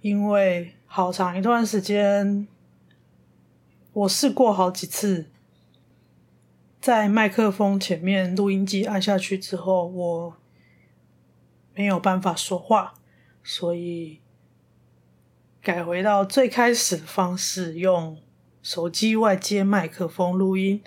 [0.00, 2.46] 因为好长一段时间，
[3.92, 5.26] 我试过好几次，
[6.80, 10.36] 在麦克风前面录音机按下去之后，我
[11.74, 12.94] 没有办法说话，
[13.44, 14.20] 所以
[15.60, 18.18] 改回到最开始的方式，用
[18.62, 20.82] 手机外接麦克风录音，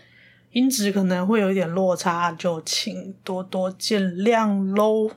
[0.51, 5.11] 音质可能会有一点落差，就请多多见谅喽。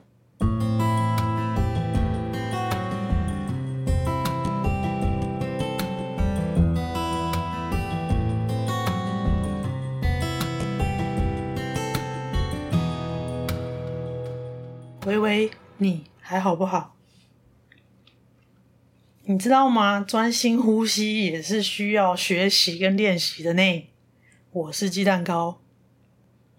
[15.17, 16.95] 喂喂，你还好不好？
[19.23, 19.99] 你知道吗？
[19.99, 23.87] 专心呼吸也是需要学习跟练习的呢。
[24.51, 25.59] 我是鸡蛋糕，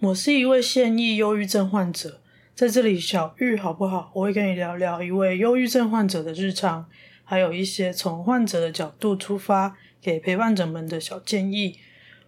[0.00, 2.20] 我是一位现役忧郁症患者，
[2.52, 4.10] 在这里小玉好不好？
[4.14, 6.86] 我会跟你聊聊一位忧郁症患者的日常，
[7.22, 11.78] 还有一些从患者的角度出发给陪伴者们的小建议。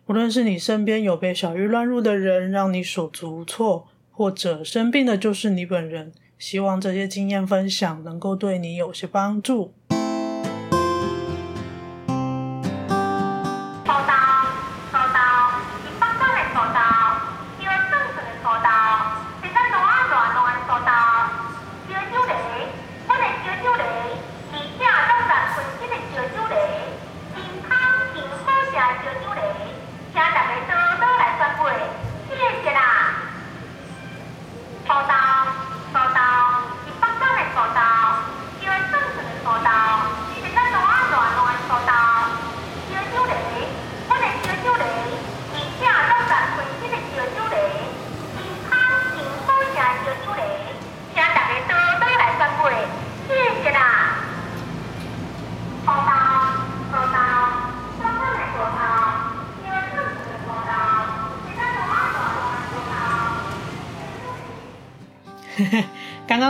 [0.07, 3.89] 无论是你身边有被小玉乱入的人，让你手足无措。
[4.21, 9.73] 或者生病的就是你本人，希望这些经验分享能够对你有些帮助。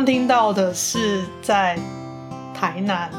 [0.01, 1.79] 刚听到的是在
[2.55, 3.11] 台南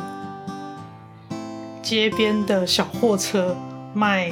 [1.79, 3.55] 街边的小货车
[3.93, 4.31] 卖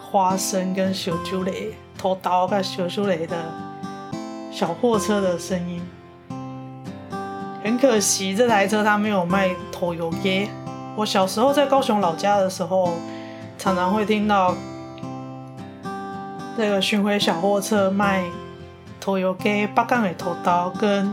[0.00, 3.36] 花生跟小猪雷、土豆跟小猪雷的
[4.50, 5.82] 小货车的声音。
[7.62, 10.48] 很可惜，这台车它没有卖土油鸡。
[10.96, 12.94] 我小时候在高雄老家的时候，
[13.58, 14.54] 常常会听到
[16.56, 18.24] 这个巡回小货车卖。
[18.98, 21.12] 土油鸡、北港的土豆跟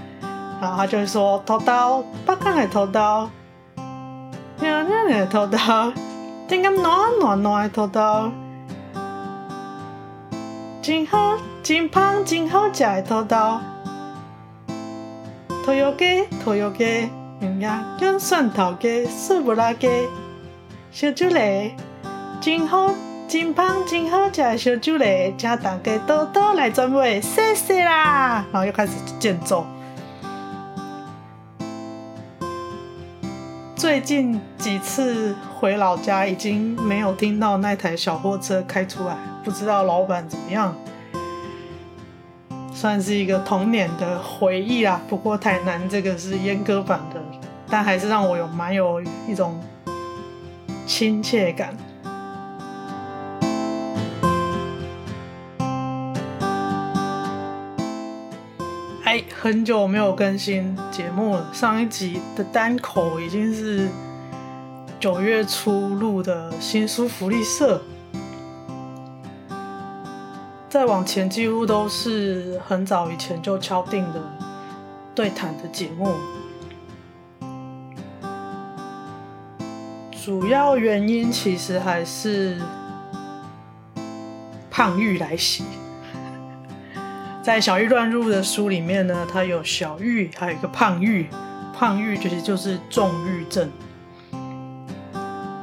[0.61, 3.27] 然后他就会说：“土豆，北港的土豆，
[4.59, 5.57] 娘娘的土豆，
[6.47, 8.31] 真甘软软软的土豆，
[10.83, 13.59] 真好，真香，真好吃的土豆。
[15.65, 19.89] 土油鸡，土油鸡，嗯呀，跟蒜头鸡、素不拉鸡，
[20.91, 21.75] 小猪雷，
[22.39, 22.93] 真好。”
[23.31, 28.43] 真棒，真好吃的小酒嘞，请大家多多来转买，谢谢啦！
[28.51, 29.65] 然后又开始间奏。
[33.81, 40.75] 最近几次回老家，已经没有听到那台小货车开出来，不知道老板怎么样。
[42.71, 45.01] 算是一个童年的回忆啦。
[45.09, 47.19] 不过台南这个是阉割版的，
[47.71, 49.59] 但还是让我有蛮有一种
[50.85, 51.75] 亲切感。
[59.11, 61.45] 哎，很久没有更新节目了。
[61.53, 63.89] 上一集的单口已经是
[65.01, 67.81] 九月初录的新书福利社，
[70.69, 74.21] 再往前几乎都是很早以前就敲定的
[75.13, 76.15] 对谈的节目。
[80.23, 82.57] 主要原因其实还是
[84.69, 85.65] 胖玉来袭。
[87.43, 91.27] 在小玉乱入的书里面呢，它有小玉，还有一个胖玉。
[91.75, 93.67] 胖玉其实就是重郁症。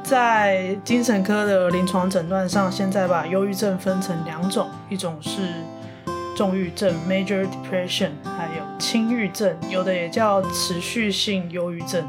[0.03, 5.53] 在精神科的临床诊断上，现在把忧郁症分成两种，一种是
[6.35, 12.05] 重郁症 （Major Depression），还有轻郁症，有的也叫持续性忧郁症，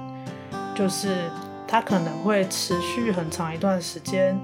[0.74, 1.30] 就是
[1.68, 4.36] 它可能会持续很长一段时间，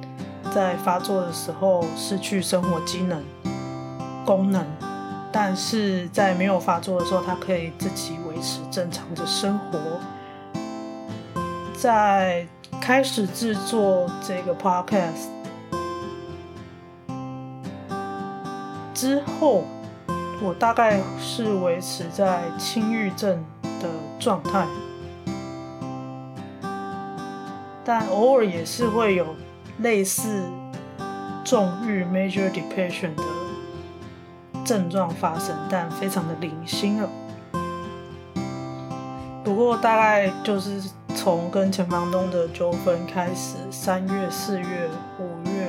[0.55, 3.20] 在发作的时候失去生活机能、
[4.25, 4.64] 功能，
[5.38, 9.79] 但是在没有发作的时候，他可以自己维持正常的生活。
[11.75, 12.47] 在
[12.81, 15.29] 开始制作这个 podcast
[18.94, 19.65] 之后，
[20.43, 24.67] 我大概是维持在轻郁症的状态。
[27.85, 29.27] 但偶尔也是会有
[29.81, 30.43] 类似
[31.44, 33.23] 重郁 （major depression） 的
[34.66, 37.08] 症状发生，但非常的零星了。
[39.42, 40.82] 不过大概就是
[41.14, 44.66] 从跟前房东的纠纷开始，三月、四月、
[45.18, 45.68] 五月，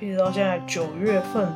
[0.00, 1.52] 一直到现在九月份，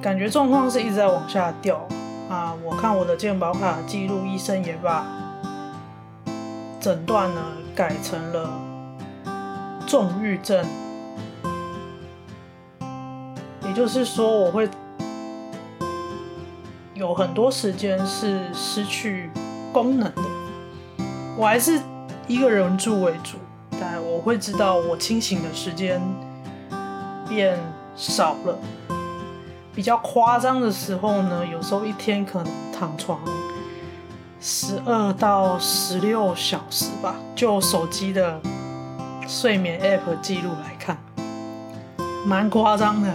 [0.00, 1.88] 感觉状况是一直在往下掉
[2.28, 2.54] 啊！
[2.62, 5.06] 我看我的健保卡记录，医生也把。
[6.78, 7.40] 诊断呢，
[7.76, 8.50] 改成了
[9.86, 10.66] 重郁症，
[13.72, 14.68] 就是说，我会
[16.94, 19.30] 有很多时间是失去
[19.72, 20.22] 功能的。
[21.36, 21.80] 我还是
[22.26, 23.38] 一个人住为主，
[23.80, 26.00] 但我会知道我清醒的时间
[27.28, 27.58] 变
[27.96, 28.58] 少了。
[29.74, 33.18] 比较夸张的时候呢，有时候一天可能躺床。
[34.38, 38.40] 十二到十六小时吧，就手机的
[39.26, 40.98] 睡眠 App 记录来看，
[42.26, 43.08] 蛮夸张的，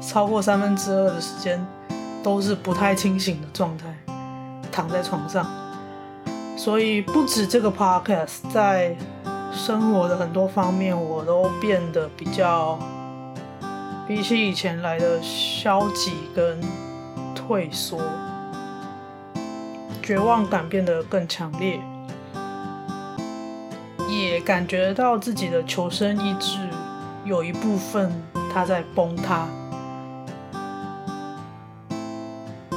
[0.00, 1.64] 超过三分之二的时间
[2.22, 3.86] 都是不太清醒的状态，
[4.72, 5.46] 躺在床上。
[6.56, 8.96] 所以不止这个 Podcast，在
[9.52, 12.78] 生活的很多方面，我都变得比较
[14.06, 16.60] 比起以前来的消极跟
[17.34, 18.00] 退缩。
[20.02, 21.78] 绝望感变得更强烈，
[24.08, 26.58] 也感觉到自己的求生意志
[27.26, 28.10] 有一部分
[28.50, 29.46] 它在崩塌，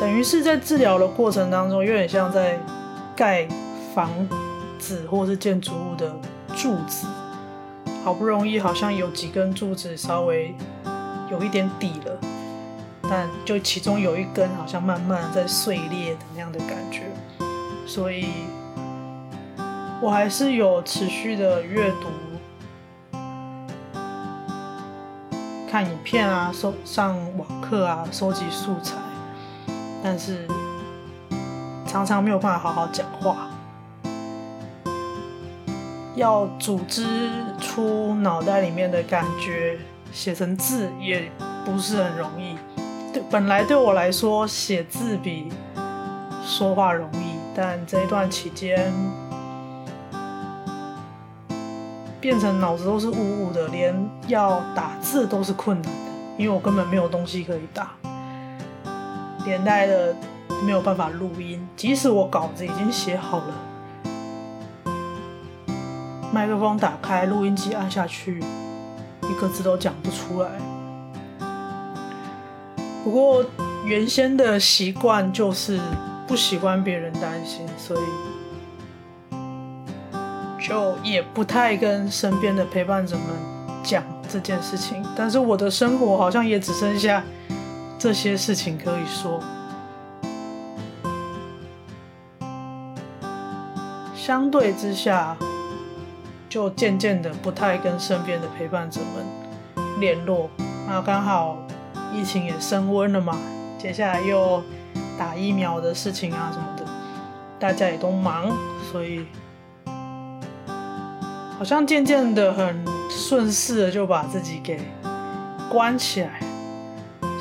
[0.02, 2.58] 等于是在治疗的过程当中，有点像在
[3.16, 3.48] 盖
[3.94, 4.10] 房
[4.80, 6.12] 子或是建筑物的
[6.56, 7.06] 柱子，
[8.04, 10.56] 好不容易好像有几根柱子稍微
[11.30, 12.20] 有一点底了，
[13.04, 17.04] 但就其中有一根好像慢慢在碎裂的那样的感觉。
[17.86, 18.26] 所以，
[20.02, 22.08] 我还是有持续的阅读、
[25.70, 28.96] 看影片啊、收上网课啊、收集素材，
[30.04, 30.48] 但是
[31.88, 33.50] 常常没有办法好好讲话，
[36.16, 39.78] 要组织出脑袋里面的感觉，
[40.12, 41.32] 写成字也
[41.66, 42.58] 不是很容易。
[43.14, 45.52] 对，本来对我来说，写字比
[46.46, 47.32] 说话容易。
[47.54, 48.94] 但这一段期间，
[52.22, 53.94] 变成脑子都是雾雾的，连
[54.28, 56.00] 要打字都是困难的，
[56.38, 57.92] 因为我根本没有东西可以打，
[59.46, 60.16] 连带的
[60.64, 61.68] 没有办法录音。
[61.76, 63.54] 即使我稿子已经写好了，
[66.32, 68.40] 麦克风打开，录音机按下去，
[69.24, 70.50] 一个字都讲不出来。
[73.04, 73.44] 不过
[73.86, 75.80] 原先的习惯就是。
[76.28, 78.04] 不喜欢别人担心，所以
[80.66, 83.26] 就也不太跟身边的陪伴者们
[83.84, 85.04] 讲这件事情。
[85.14, 87.22] 但是我的生活好像也只剩下
[88.02, 89.40] 这些事情可以说。
[94.16, 95.38] 相对之下，
[96.50, 100.50] 就渐渐的不太跟身边的陪伴者们联络。
[100.88, 101.60] 那刚好
[102.12, 103.38] 疫情也升温了嘛，
[103.78, 104.64] 接下来又。
[105.20, 106.84] 打疫苗的事情啊什么的，
[107.60, 108.52] 大家也都忙，
[108.92, 109.28] 所以
[111.60, 114.82] 好像渐渐的很顺势的就把自己给
[115.70, 116.40] 关起来，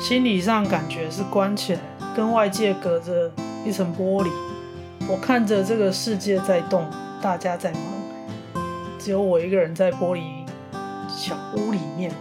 [0.01, 1.79] 心理上感觉是关起来，
[2.15, 3.31] 跟外界隔着
[3.63, 4.31] 一层玻璃。
[5.07, 6.89] 我看着这个世界在动，
[7.21, 7.83] 大家在忙，
[8.97, 10.43] 只有我一个人在玻璃
[11.07, 12.11] 小屋里面。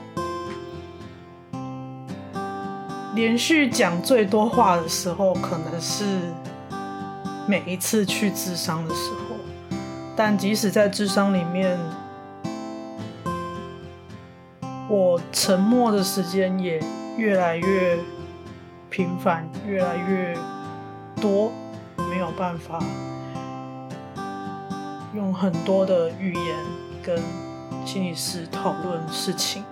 [3.14, 6.04] 连续讲最多话的时候，可能是
[7.46, 9.36] 每一次去智商的时候。
[10.14, 11.78] 但即使在智商里面，
[14.86, 16.78] 我沉默的时间也
[17.20, 17.98] 越来越
[18.88, 20.34] 频繁，越来越
[21.20, 21.52] 多，
[22.08, 22.82] 没有办法
[25.14, 26.56] 用很多的语言
[27.02, 27.22] 跟
[27.84, 29.62] 心理师讨论事情。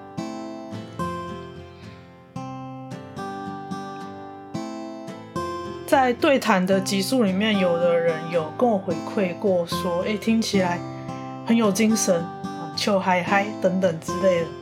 [5.87, 10.79] 在对谈的集数里面，有的人有跟我回馈过说，哎，听起来
[11.47, 12.23] 很有精神，
[12.77, 14.58] 秋嗨嗨等等之类的。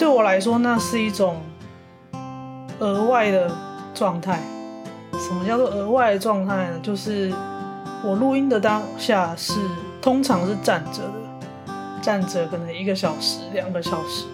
[0.00, 1.42] 对我来说，那是一种
[2.78, 3.54] 额外的
[3.92, 4.40] 状态。
[5.12, 6.80] 什么叫做额外的状态呢？
[6.82, 7.30] 就是
[8.02, 9.60] 我录音的当下是
[10.00, 14.24] 通常是站着的，站着可能一个小时、两个小时。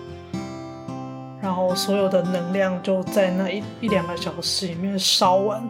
[1.42, 5.68] 然后所有的能量就在那一一两个小时里面烧完，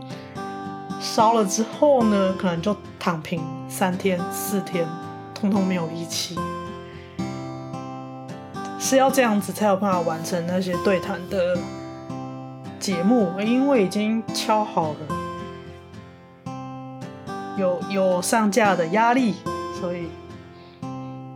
[1.01, 4.87] 烧了之后呢，可能就躺平三天四天，
[5.35, 6.39] 通通没有力气，
[8.87, 11.59] 是要这样子才有办法完成那些对谈的
[12.79, 16.55] 节目，因为已经敲好了，
[17.59, 19.35] 有有上架的压力，
[19.81, 20.07] 所以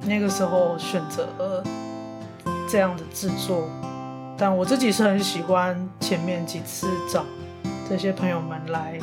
[0.07, 1.65] 那个时候选择了
[2.69, 3.69] 这样的制作。
[4.39, 7.25] 但我自己是很喜欢前面几次找
[7.89, 8.97] 这些朋友们来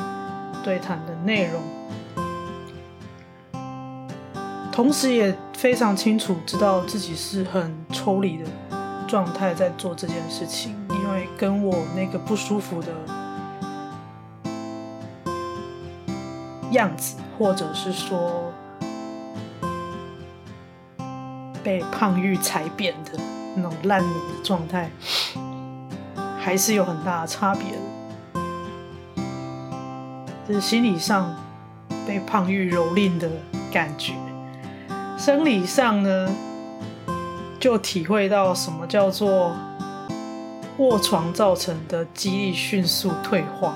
[0.64, 1.60] 对谈的内容，
[4.78, 8.44] 同时也非常清楚知道自己是很抽离的
[9.08, 12.92] 状态在做这件事情，因为跟我那个不舒服的
[16.70, 18.52] 样子，或者是说
[21.64, 23.18] 被胖玉踩扁的。
[23.56, 24.88] 那种烂泥的状态，
[26.38, 27.78] 还是有很大的差别的。
[30.46, 31.34] 就是心理上
[32.06, 33.28] 被胖玉蹂躏的
[33.72, 34.12] 感觉，
[35.18, 36.32] 生理上呢，
[37.58, 39.52] 就体会到什么叫做
[40.76, 43.74] 卧床造成的肌力迅速退化。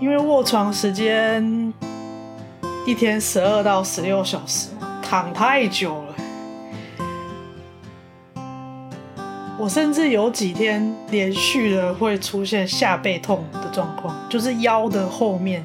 [0.00, 1.72] 因为卧床时间
[2.84, 4.70] 一天十二到十六小时，
[5.00, 6.14] 躺太久了。
[9.60, 15.64] 我甚至有几天连续的会出现下背痛的状况，就是腰的后面，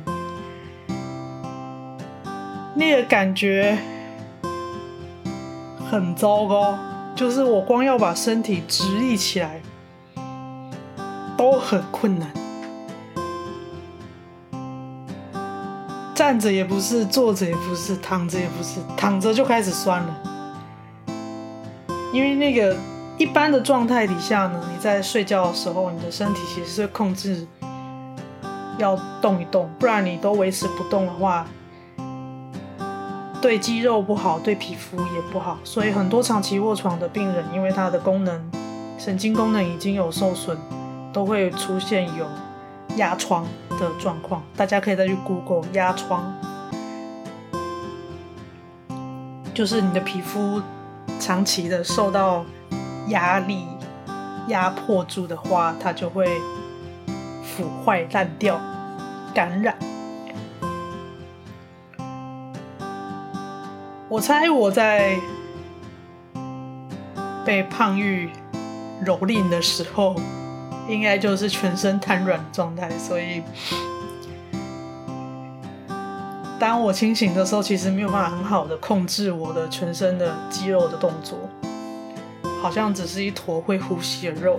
[2.75, 3.77] 那个感觉
[5.89, 6.77] 很糟糕。
[7.15, 9.61] 就是我光要把身体直立起来
[11.37, 12.27] 都很困难，
[16.15, 20.23] 站着也不是，坐着也不是，躺着也不是，躺着就开始酸了，
[22.11, 22.75] 因为那个。
[23.15, 27.47] 一般的状态底下呢，你在睡觉的时候，你的身体其实是控制
[28.79, 31.45] 要动一动，不然你都维持不动的话，
[33.43, 35.59] 对肌肉不好，对皮肤也不好。
[35.65, 38.41] 所以很多长期卧床的病人，因为他的功能、
[38.97, 40.57] 神经功能已经有受损，
[41.11, 42.25] 都会出现有
[42.95, 44.41] 压疮的状况。
[44.55, 46.33] 大家可以再去 Google 压疮，
[49.53, 50.61] 就是你的皮肤
[51.19, 52.45] 长期的受到。
[53.09, 53.67] 压力
[54.47, 56.25] 压迫住的话，它就会
[57.43, 58.57] 腐坏烂掉、
[59.35, 59.75] 感染。
[64.13, 65.19] 我猜我在
[67.43, 68.29] 被胖玉
[69.03, 70.15] 蹂躏的时候，
[70.87, 72.87] 应该就是全身瘫软状态。
[72.91, 73.41] 所以，
[76.59, 81.39] 当我清醒的时候，其实没有办法很好的控制我的全身的肌肉的动作。
[82.61, 84.55] 好像只是一坨会呼吸的肉，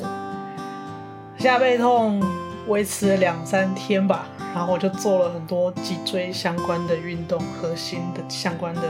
[1.38, 2.20] 下背痛
[2.66, 8.82] 维持了两三天吧，然后我就做了很多脊椎相关的运动、核心的相关的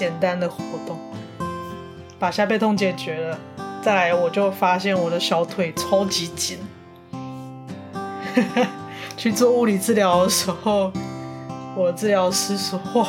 [0.00, 0.98] 简单的活动，
[2.18, 3.38] 把下背痛解决了。
[3.82, 6.58] 再来，我就发现我的小腿超级紧，
[9.14, 10.90] 去做物理治疗的时候，
[11.76, 13.06] 我治疗师说：“哇，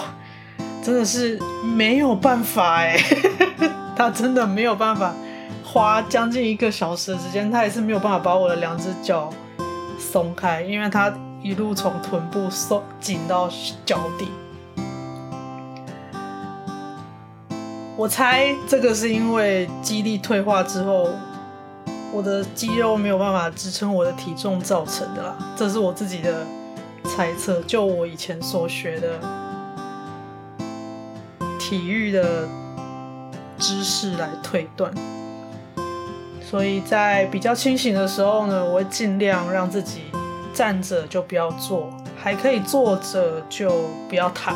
[0.84, 3.00] 真的是没有办法哎，
[3.96, 5.14] 他真的没有办法。”
[5.64, 9.30] 花将近一个小时的时间，他也是没有办法把我的两只脚
[9.98, 13.50] 松开，因为他一路从臀部松紧到
[13.86, 14.28] 脚底。
[18.02, 21.12] 我猜这个是因为肌力退化之后，
[22.12, 25.38] 我的肌肉没有办法支撑我的体重造成的啦。
[25.56, 26.44] 这是我自己的
[27.06, 29.20] 猜测，就我以前所学的
[31.60, 32.50] 体育的
[33.60, 34.92] 知识来推断。
[36.42, 40.06] 所以在比较清醒的时候呢，我会尽量让自己
[40.56, 41.88] 站着就不要坐，
[42.20, 43.70] 还可以坐着就
[44.10, 44.56] 不要躺。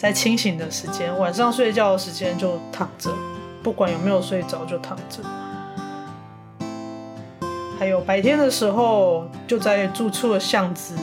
[0.00, 3.10] 在清醒的时间，晚上睡觉的时间就躺着，
[3.62, 5.22] 不管有没有睡着就躺着。
[7.78, 10.96] 还有白天的时候，就在住处的巷子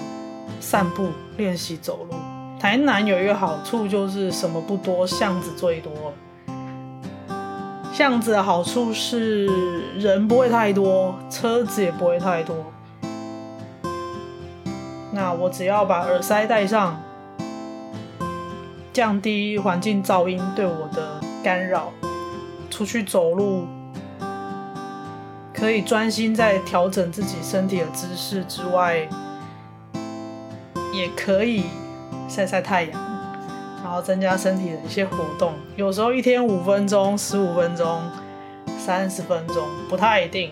[0.59, 2.15] 散步练习走路。
[2.59, 5.91] 台南有一个好处就是什么不多，巷子最多。
[7.93, 9.45] 巷子的好处是
[9.99, 12.55] 人不会太多，车子也不会太多。
[15.11, 16.99] 那我只要把耳塞戴上，
[18.97, 21.93] 降低环境噪音对我的干扰，
[22.67, 23.67] 出去走路
[25.53, 29.07] 可以专心在调整自己身体的姿势之外，
[30.91, 31.65] 也可以
[32.27, 32.99] 晒晒太阳。
[33.83, 38.01] 然后增加身体的一些活动，有时候一天五分钟、十五分钟、
[38.79, 40.51] 三十分钟，不太一定。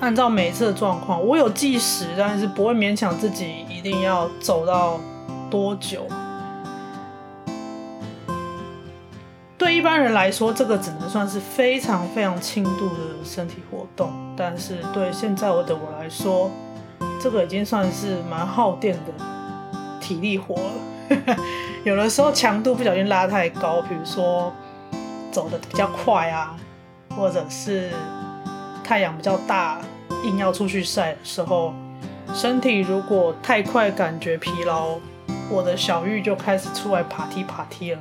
[0.00, 4.98] 按照每次的状况，我有计时，但是不会勉强自己一定要走到
[5.48, 6.06] 多久。
[9.56, 16.50] 对一般人来说，这个只能算是非常非常轻度的身体活动，但是对现在我的我来说，
[17.20, 19.12] 这个已经算是蛮耗电的。
[20.00, 21.36] 体力活了，
[21.84, 24.50] 有的时候强度不小心拉太高，比如说
[25.30, 26.56] 走得比较快啊，
[27.14, 27.90] 或者是
[28.82, 29.78] 太阳比较大，
[30.24, 31.74] 硬要出去晒的时候，
[32.34, 34.98] 身体如果太快感觉疲劳，
[35.50, 38.00] 我的小玉就开始出来爬梯爬梯了，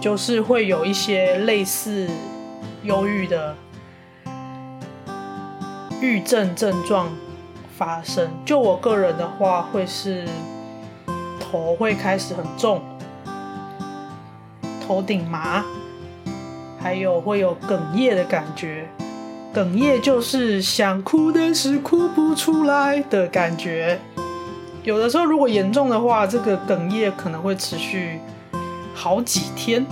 [0.00, 2.08] 就是会有一些类似
[2.82, 3.54] 忧郁的
[6.00, 7.08] 郁症症状。
[7.76, 10.26] 发生，就我个人的话，会是
[11.38, 12.82] 头会开始很重，
[14.84, 15.64] 头顶麻，
[16.80, 18.88] 还有会有哽咽的感觉。
[19.54, 23.98] 哽咽就是想哭但是哭不出来的感觉。
[24.84, 28.20] 有的时候如果严重的话，这个哽咽可能会持续
[28.94, 29.84] 好几天。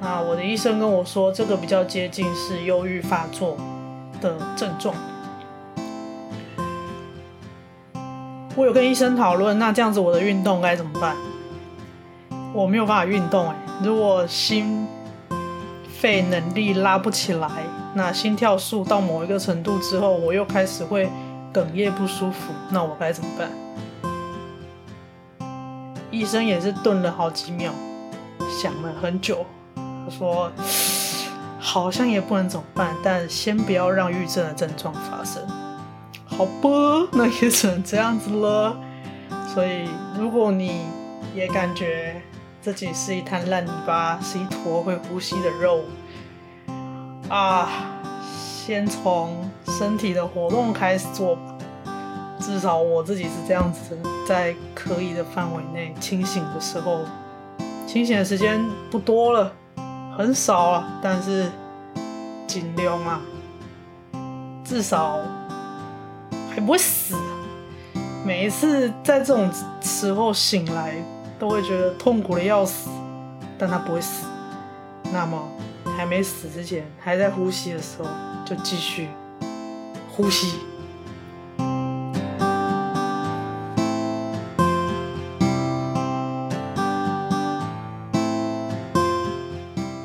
[0.00, 3.56] 那我的医生跟我说，这个比较接近是忧郁发作
[4.20, 4.94] 的症状。
[8.56, 11.14] 我有跟医生讨论，那这样子我的运动该怎么办？
[12.52, 14.86] 我没有办法运动哎，如果心
[15.98, 17.48] 肺能力拉不起来，
[17.94, 21.10] 那心跳数到某一个程度之后，我又开始会
[21.52, 23.50] 哽咽不舒服，那我该怎么办？
[26.10, 27.72] 医生也是顿了好几秒，
[28.60, 30.50] 想了很久，他说
[31.58, 35.42] 好像也不能怎么办，但先不要让郁症的症状发生。
[36.26, 38.76] 好吧，那也只能这样子了。
[39.52, 40.82] 所以，如果你
[41.34, 42.22] 也感觉
[42.62, 45.84] 自己是一滩烂泥巴，是一坨会呼吸的肉
[47.30, 47.68] 啊，
[48.22, 51.42] 先从身体的活动开始做吧。
[52.40, 56.98] 至少我自己是这样子，在可以的范围内清醒的时候，
[57.86, 59.52] 清醒的时间不多了，
[60.18, 61.48] 很少了，但是
[62.48, 63.20] 尽量啊，
[64.64, 65.18] 至少。
[66.52, 67.14] 还不会死，
[68.26, 69.48] 每一次在这种
[69.80, 70.96] 时候醒来，
[71.38, 72.90] 都会觉得痛苦的要死，
[73.56, 74.26] 但他不会死。
[75.12, 75.40] 那么
[75.96, 78.08] 还没死之前，还在呼吸的时候，
[78.44, 79.08] 就继续
[80.10, 80.54] 呼吸。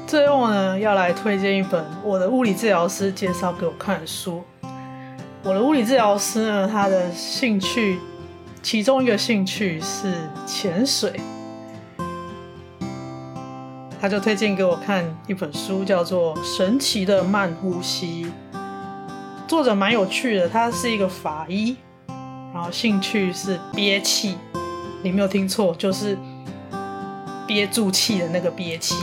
[0.06, 4.44] 最后呢，要来推荐一本我的物理治疗师介绍给我看的书。
[5.44, 8.00] 我的物理治疗师呢，他的兴趣，
[8.62, 10.14] 其中一个兴趣是
[10.46, 11.20] 潜水，
[14.02, 18.26] 他就推荐给我看一本书，叫做《神奇的慢呼吸》，
[19.48, 21.76] 作者蛮有趣的，他是一个法医，
[22.54, 24.38] 然后兴趣是憋气，
[25.04, 26.18] 你没有听错，就是
[27.48, 28.96] 憋住气的那个憋气，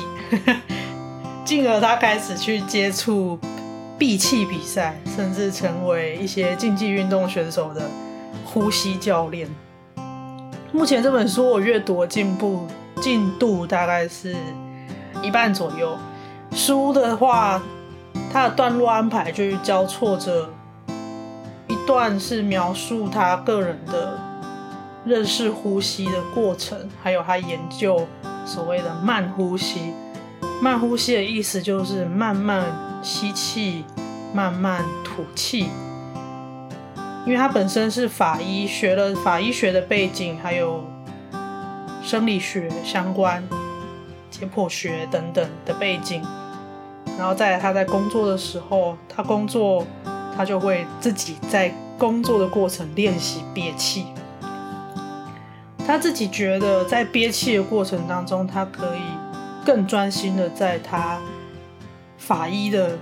[1.45, 3.39] 进而他开始去接触。
[3.99, 7.89] 闭气比赛，甚至成为一些竞技运动选手的
[8.45, 9.49] 呼吸教练。
[10.73, 12.67] 目前这本书我阅读进步
[13.01, 14.35] 进度大概是
[15.23, 15.97] 一半左右。
[16.51, 17.63] 书的话，
[18.33, 20.51] 它的段落安排就是交错着
[21.69, 24.19] 一段是描述他个人的
[25.05, 28.07] 认识呼吸的过程，还有他研究
[28.45, 29.93] 所谓的慢呼吸。
[30.61, 32.65] 慢呼吸的意思就是慢慢。
[33.05, 33.85] 吸气，
[34.33, 35.69] 慢慢吐气。
[37.27, 40.85] 因为他本身是法医，学了法医学的背景，还有
[42.01, 43.43] 生理学相关、
[44.49, 46.23] 破学等等的背景。
[47.19, 49.87] 然后在他在工作的时候，他工作，
[50.37, 54.07] 他就会自己在工作的过程练习憋气。
[55.87, 59.03] 他自己觉得，在憋气的过程当中，他可以
[59.65, 61.19] 更专心的在他。
[62.19, 62.97] 法医的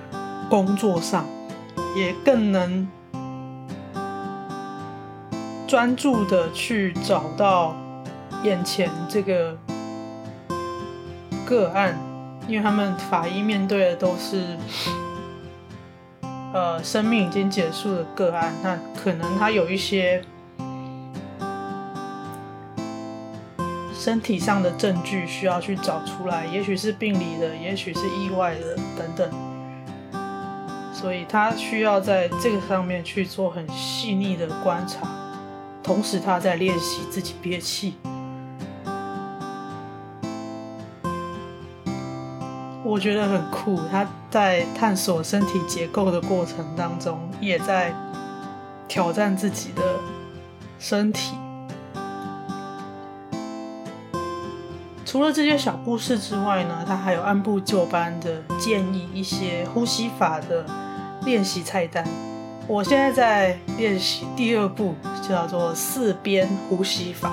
[0.48, 1.26] 工作上，
[1.94, 2.88] 也更能
[5.66, 7.76] 专注的去找到
[8.42, 9.54] 眼前这个
[11.50, 11.98] 个案，
[12.46, 14.56] 因为他们法医面对的都是
[16.52, 20.22] 呃生命已经结束的个案，那可能他有一些
[23.92, 29.28] 身体上的证据需要去找出来，也许是病理的，也许是意外的等等，
[30.94, 35.00] 所以他需要在这个上面去做很细腻的观察，
[35.82, 37.96] 同时他在练习自己憋气。
[42.90, 47.94] 我觉得很酷，他在探索身体结构的过程当中，也在
[48.88, 49.82] 挑战自己的
[50.76, 51.36] 身体。
[55.06, 60.66] 除了这些小故事之外呢，他还有按部就班的建议一些呼吸法的
[61.24, 62.04] 练习菜单。
[62.66, 64.96] 我现在在练习第二步，
[65.28, 67.30] 叫做四边呼吸法。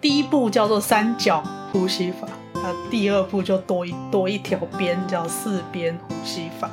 [0.00, 2.26] 第一步叫做三角呼吸法。
[2.62, 6.70] 那第二步就多一多一条边，叫四边呼吸法。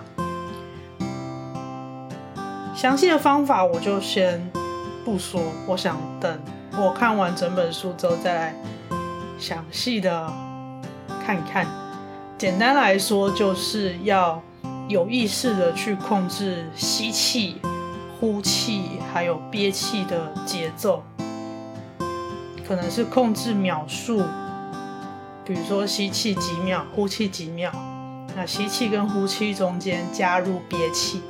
[2.76, 4.52] 详细的方法我就先
[5.04, 6.40] 不说，我想等
[6.78, 8.56] 我看完整本书之后再来
[9.40, 10.32] 详细的
[11.26, 11.66] 看看。
[12.38, 14.42] 简单来说，就是要
[14.88, 17.62] 有意识的去控制吸气、
[18.20, 21.02] 呼气，还有憋气的节奏，
[22.68, 24.22] 可能是控制秒数。
[25.48, 27.72] 比如说吸气几秒，呼气几秒，
[28.36, 31.22] 那吸气跟呼气中间加入憋气，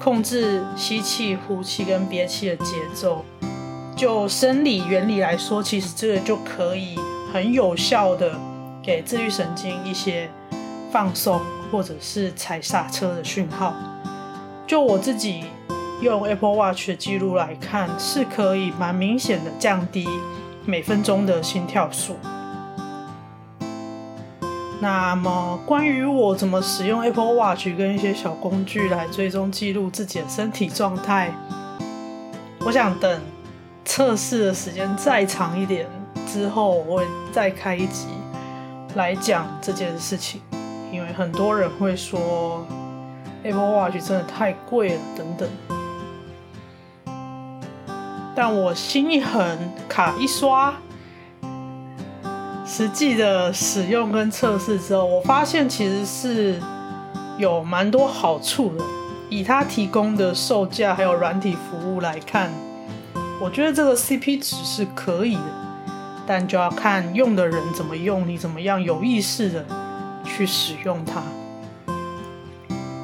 [0.00, 3.24] 控制吸气、呼气跟憋气的节奏。
[3.94, 6.98] 就生理原理来说，其实这个就可以
[7.32, 8.36] 很有效的
[8.82, 10.28] 给自律神经一些
[10.90, 13.76] 放松或者是踩刹车的讯号。
[14.66, 15.44] 就我自己
[16.02, 20.08] 用 Apple Watch 的记录来看，是可以蛮明显的降低
[20.64, 22.16] 每分钟的心跳数。
[24.80, 31.34] 那么，关于我怎么使用 Apple Watch 跟一些小工具来追踪记录自己的身体状态，
[32.64, 33.20] 我想等
[33.84, 35.86] 测试的时间再长一点
[36.28, 38.06] 之后，我会再开一集
[38.94, 40.40] 来讲这件事情。
[40.92, 42.64] 因为很多人会说
[43.42, 45.48] Apple Watch 真的太贵了等等，
[48.34, 50.72] 但我心一横，卡一刷。
[52.68, 56.60] 实际的使用跟测试之后，我发现其实是
[57.38, 58.84] 有蛮多好处的。
[59.30, 62.50] 以它提供的售价还有软体服务来看，
[63.40, 65.42] 我觉得这个 CP 值是可以的，
[66.26, 69.64] 但就要看用的人怎么用，你怎么样有意识的
[70.24, 71.22] 去使用它。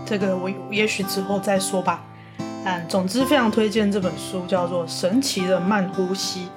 [0.04, 2.04] 这个我也许之后再说吧。
[2.66, 6.48] 嗯，总之非常推荐这本书，叫做《神奇的慢呼吸》。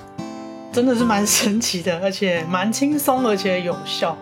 [0.77, 4.15] 真的是蛮神奇的，而且蛮轻松，而且有效，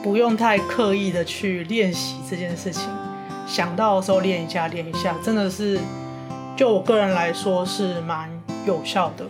[0.00, 2.88] 不用太刻意的去练习这件事情。
[3.48, 5.80] 想到的时候练一下，练一下，真的是，
[6.56, 8.30] 就我个人来说是蛮
[8.64, 9.26] 有效的。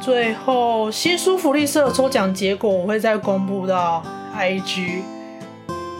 [0.00, 4.02] 最后，新书福利社抽奖结果我会再公布到
[4.36, 5.02] IG。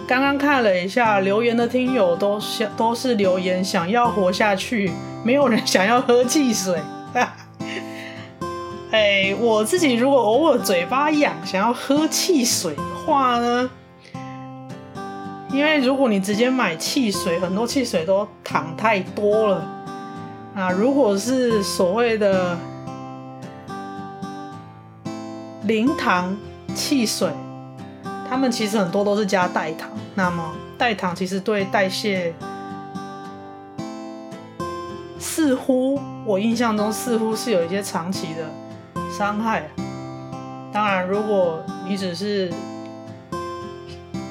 [0.08, 4.90] 刚刚看了一下留言的听友都想都是留言想要活下去，
[5.22, 6.82] 没有人想要喝汽水。
[8.90, 13.68] 哎，我自己如果偶尔嘴巴痒，想要喝汽水的话呢，
[15.52, 19.62] 因为如果你直接买汽水，很多汽水都糖太多了。
[20.54, 22.56] 啊，如果是所谓的
[25.64, 26.34] 零糖
[26.74, 27.30] 汽水，
[28.26, 29.90] 他们其实很多都是加代糖。
[30.14, 32.32] 那么代糖其实对代谢，
[35.18, 38.48] 似乎我印象中似乎是有一些长期的。
[39.18, 39.64] 伤害。
[40.72, 42.52] 当然，如果你只是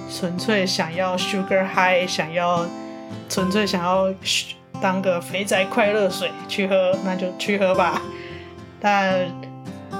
[0.10, 2.65] 纯粹想要 sugar high，想要
[3.28, 4.06] 纯粹想要
[4.80, 8.02] 当个肥宅快乐水去喝，那就去喝吧。
[8.80, 9.26] 但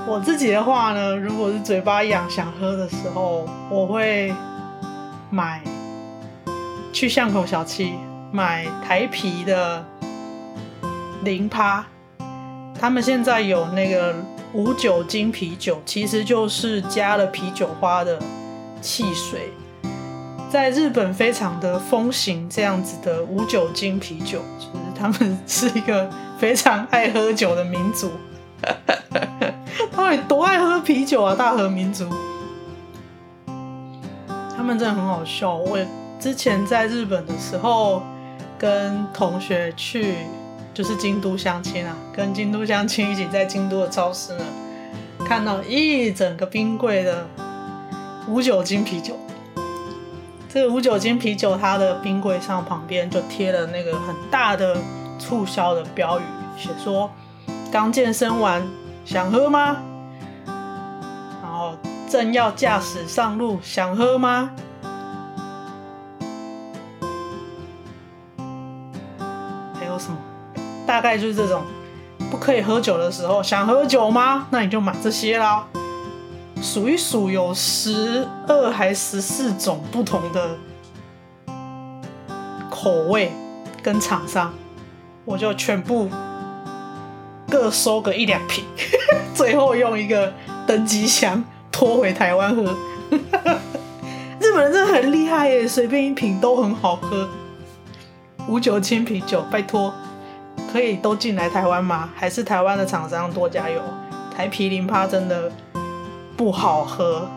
[0.08, 4.34] 我自己的话呢，如果是嘴巴痒想喝的时候，我会
[5.30, 5.62] 买
[6.94, 7.96] 去巷口小七
[8.32, 9.84] 买台啤的
[11.26, 11.86] 零趴，
[12.80, 14.16] 他们现在有那个。
[14.54, 18.18] 无酒精啤酒其实就是加了啤酒花的
[18.82, 19.52] 汽水，
[20.50, 28.12] 在日本非常的风行这样子的无酒精啤酒，就是他们是一个非常爱喝酒的民族。
[29.92, 32.08] 到底多爱喝啤酒啊，大和民族！
[34.56, 35.54] 他们真的很好笑。
[35.56, 35.78] 我
[36.20, 38.02] 之前在日本的时候，
[38.58, 40.16] 跟同学去。
[40.78, 44.46] 就是京都相亲啊，跟京都相亲一起在京都的超市呢，
[45.26, 47.28] 看到一整个冰柜的
[48.28, 49.18] 无酒精啤酒。
[50.48, 54.78] 这个无酒精啤酒，它的冰柜上旁边就贴了那个很大的
[55.18, 56.24] 促销的标语，
[56.56, 57.10] 写说
[57.72, 58.62] 刚健身完，
[59.04, 59.78] 想喝吗？
[61.42, 61.76] 然后
[62.08, 64.52] 正要驾驶上路，想喝吗？
[70.88, 71.62] 大概就是这种，
[72.32, 74.48] 不可以喝酒的时候，想喝酒吗？
[74.50, 75.68] 那你就买这些啦。
[76.62, 80.58] 数一数，有十二还十四种不同的
[82.72, 83.32] 口味
[83.84, 84.52] 跟厂商，
[85.26, 86.10] 我就全部
[87.48, 88.64] 各收个一两瓶，
[89.36, 90.34] 最后用一个
[90.66, 92.64] 登机箱拖回台湾喝。
[94.40, 97.28] 日本人真的很厉害耶，随便一瓶都很好喝。
[98.48, 99.94] 无酒精啤酒，拜托，
[100.72, 102.10] 可以都进来台湾吗？
[102.16, 103.82] 还是台湾的厂商多加油？
[104.36, 105.52] 台啤零趴真的。
[106.38, 107.28] 不好喝，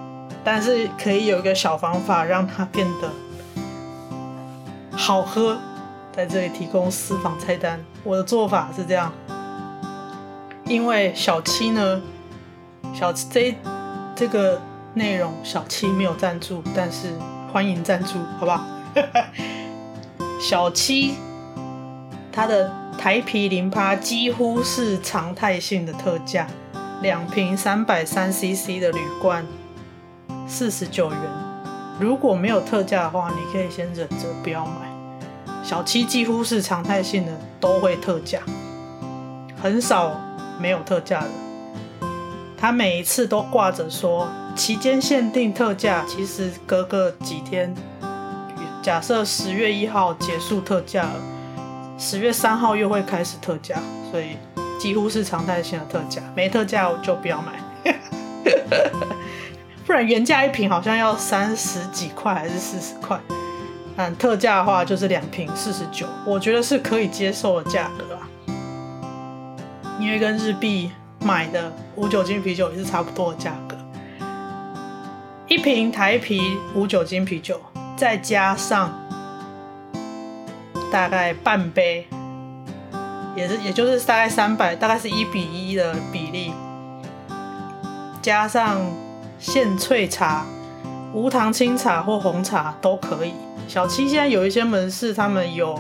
[0.45, 3.09] 但是可以有一个小方法让它变得
[4.93, 5.57] 好喝，
[6.15, 7.83] 在这里提供私房菜单。
[8.05, 9.11] 我的做法是这样，
[10.67, 12.03] 因为小七呢，
[12.93, 13.57] 小七这
[14.15, 14.61] 这个
[14.93, 17.09] 内容小七没有赞助，但是
[17.51, 18.63] 欢迎赞助，好不好？
[20.39, 21.15] 小七
[22.31, 26.47] 他的台啤零趴几乎是常态性的特价。
[27.01, 29.43] 两瓶三百三 CC 的铝罐，
[30.47, 31.19] 四十九元。
[31.99, 34.73] 如果没有特价的话，你可以先忍着不要买。
[35.65, 38.41] 小七几乎是常态性的都会特价，
[39.63, 40.15] 很少
[40.59, 41.31] 没有特价的。
[42.59, 47.75] 他每一次都挂着说期间限定特价，其实隔个几天，
[48.83, 51.15] 假设十月一号结束特价了，
[52.01, 53.77] 十月三号又会开始特价，
[54.11, 54.37] 所以。
[54.81, 57.93] 几乎是常态性的特价，没特价我就不要买，
[59.85, 63.21] 不然原价一瓶好像要三十几块还是四十块，
[63.97, 68.25] 嗯，特价的话就是两瓶四十九，我觉得是可以接受的价格啊，
[70.01, 73.77] 因为跟日币买的无酒精啤酒也是差不多的价格，
[75.47, 77.61] 一瓶台啤无酒精啤酒，
[77.99, 78.99] 再加上
[80.91, 82.07] 大概半杯。
[83.37, 86.53] 也是，也就是大概三百，大概是一比一的比例，
[88.21, 88.81] 加上
[89.39, 90.45] 现萃茶、
[91.15, 93.33] 无糖清茶或红茶都可以。
[93.69, 95.79] 小七现在有一些门市，他们有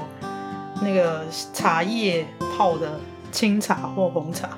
[0.81, 2.25] 那个茶叶
[2.57, 3.01] 泡的
[3.33, 4.49] 清茶或红茶，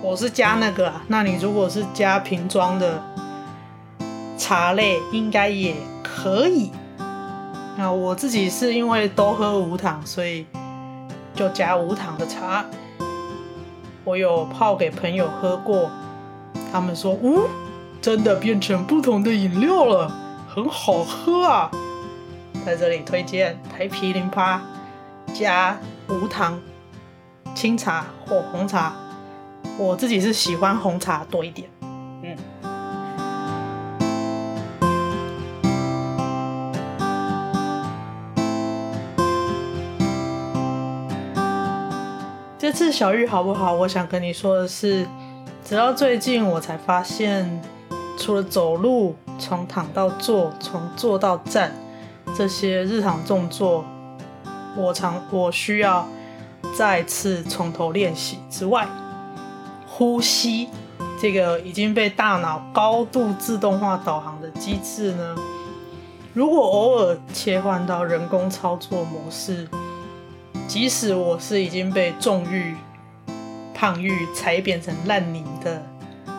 [0.00, 1.02] 我是加那个啊。
[1.08, 3.02] 那你如果是加瓶装的
[4.38, 6.70] 茶类，应该也可以。
[7.78, 10.44] 那我自己是因为都喝无糖，所以。
[11.34, 12.64] 就加无糖的茶，
[14.02, 15.88] 我有泡给朋友喝过，
[16.72, 17.46] 他们说，呜，
[18.02, 20.10] 真的变成不同的饮料了，
[20.52, 21.70] 很好喝啊！
[22.66, 24.60] 在这里推荐台啤零趴
[25.32, 26.60] 加无糖
[27.54, 28.96] 清茶或红茶，
[29.78, 31.70] 我自己是喜欢红茶多一点。
[42.78, 43.74] 是小玉好不好？
[43.74, 45.04] 我想跟你说的是，
[45.64, 47.60] 直到最近我才发现，
[48.16, 51.72] 除了走路，从躺到坐，从坐到站，
[52.36, 53.84] 这些日常动作，
[54.76, 56.06] 我常我需要
[56.76, 58.86] 再次从头练习之外，
[59.84, 60.68] 呼吸
[61.20, 65.34] 这个已经被大脑高度自动化导航的机制呢，
[66.32, 69.66] 如果偶尔切换到人工操作模式。
[70.68, 72.76] 即使我是已经被重欲、
[73.74, 75.82] 胖欲踩扁成烂泥的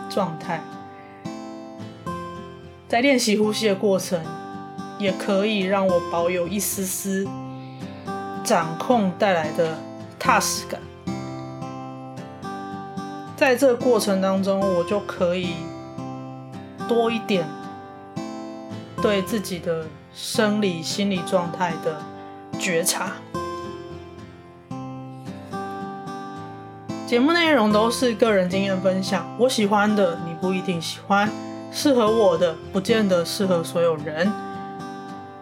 [0.07, 0.61] 状态，
[2.87, 4.23] 在练习呼吸的过程，
[4.99, 7.27] 也可以让我保有一丝丝
[8.43, 9.75] 掌控带来的
[10.19, 10.79] 踏实感。
[13.35, 15.55] 在这过程当中，我就可以
[16.87, 17.47] 多一点
[19.01, 21.99] 对自己的生理、心理状态的
[22.59, 23.13] 觉察。
[27.09, 31.27] 节目内容都是个人经验分享，我喜欢的你不一定喜欢，
[31.71, 34.31] 适合我的不见得适合所有人。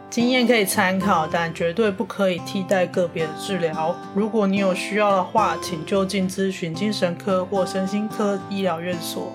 [0.10, 3.94] 经验可以参考，但绝对不可以替代个别的治疗。
[4.16, 9.34] 如果你有需要的话，请就近咨询精神科或身心科医疗院所，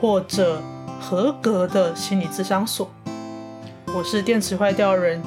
[0.00, 0.62] 或者
[0.98, 2.90] 合格的心理咨商所。
[3.94, 5.22] 我是电池坏掉人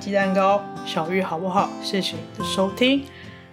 [0.00, 1.68] 鸡蛋糕小玉，好不好？
[1.82, 3.04] 谢谢你的收听。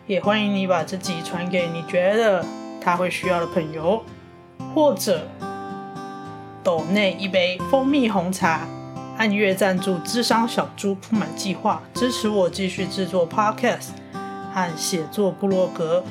[0.07, 2.43] 也欢迎你把这集传给你觉得
[2.81, 4.03] 他会需要的朋友。
[4.73, 5.27] 或者
[6.63, 8.67] 斗内一杯蜂蜜红茶，
[9.17, 13.89] 按月赞助智商小猪铺满计划，支持我继续制作 Podcast
[14.53, 16.03] 和写作部落格。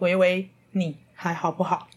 [0.00, 1.88] 喂喂，你还好不好？